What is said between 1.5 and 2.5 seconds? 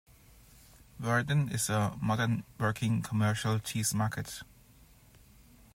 is a modern